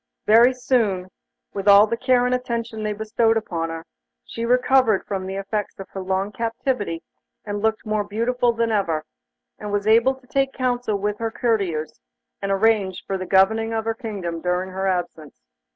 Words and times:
Very 0.25 0.51
soon, 0.51 1.09
with 1.53 1.67
all 1.67 1.85
the 1.85 1.95
care 1.95 2.25
and 2.25 2.33
attention 2.33 2.81
they 2.81 2.91
bestowed 2.93 3.37
upon 3.37 3.69
her, 3.69 3.85
she 4.25 4.45
recovered 4.45 5.05
from 5.05 5.27
the 5.27 5.35
effects 5.35 5.77
of 5.77 5.89
her 5.89 6.01
long 6.01 6.31
captivity 6.31 7.03
and 7.45 7.61
looked 7.61 7.85
more 7.85 8.03
beautiful 8.03 8.51
than 8.51 8.71
ever, 8.71 9.03
and 9.59 9.71
was 9.71 9.85
able 9.85 10.15
to 10.15 10.25
take 10.25 10.53
counsel 10.53 10.97
with 10.97 11.19
her 11.19 11.29
courtiers, 11.29 11.99
and 12.41 12.51
arrange 12.51 13.03
for 13.05 13.15
the 13.15 13.27
governing 13.27 13.73
of 13.73 13.85
her 13.85 13.93
kingdom 13.93 14.41
during 14.41 14.71
her 14.71 14.87
absence. 14.87 15.39